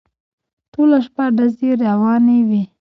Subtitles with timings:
[0.71, 2.61] ټوله شپه ډزې روانې وې.